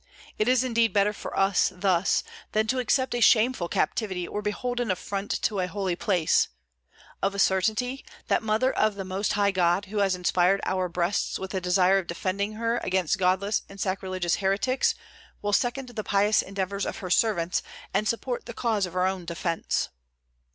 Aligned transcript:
It 0.39 0.47
is 0.47 0.63
indeed 0.63 0.93
better 0.93 1.13
for 1.13 1.37
us 1.37 1.71
thus 1.75 2.23
than 2.53 2.65
to 2.65 2.79
accept 2.79 3.13
a 3.13 3.21
shameful 3.21 3.69
captivity 3.69 4.27
or 4.27 4.41
behold 4.41 4.79
an 4.79 4.89
affront 4.89 5.31
to 5.43 5.59
a 5.59 5.67
holy 5.67 5.95
place; 5.95 6.47
of 7.21 7.35
a 7.35 7.37
certainty, 7.37 8.03
that 8.27 8.41
Mother 8.41 8.73
of 8.73 8.95
the 8.95 9.05
Most 9.05 9.33
High 9.33 9.51
God 9.51 9.85
who 9.85 9.99
has 9.99 10.15
inspired 10.15 10.59
our 10.65 10.89
breasts 10.89 11.37
with 11.37 11.53
a 11.53 11.61
desire 11.61 11.99
of 11.99 12.07
defending 12.07 12.53
Her 12.53 12.79
against 12.79 13.19
godless 13.19 13.61
and 13.69 13.79
sacrilegious 13.79 14.37
heretics 14.37 14.95
will 15.39 15.53
second 15.53 15.89
the 15.89 16.03
pious 16.03 16.41
endeavors 16.41 16.87
of 16.87 16.97
Her 16.97 17.11
servants 17.11 17.61
and 17.93 18.07
support 18.07 18.47
the 18.47 18.55
cause 18.55 18.87
of 18.87 18.93
Her 18.93 19.05
own 19.05 19.25
defence." 19.25 19.89